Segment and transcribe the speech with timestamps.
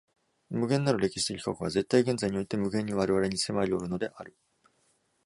[0.49, 4.35] 無限なる歴史的過去が絶対現在において無限に我々に迫りおるのである。